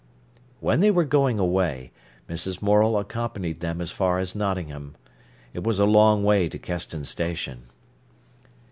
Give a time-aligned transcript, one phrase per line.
[0.61, 1.91] When they were going away,
[2.27, 2.59] Mrs.
[2.59, 4.95] Morel accompanied them as far as Nottingham.
[5.53, 7.65] It was a long way to Keston station.